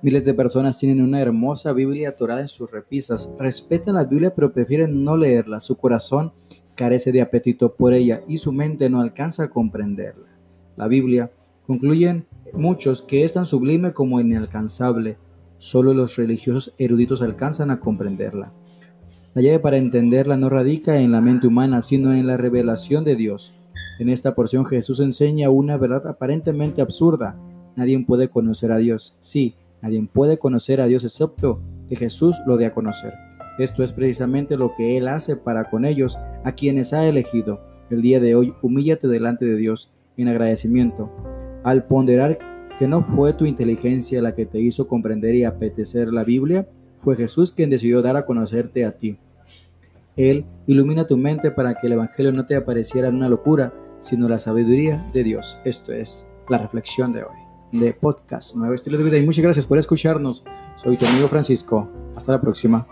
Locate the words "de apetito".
7.10-7.74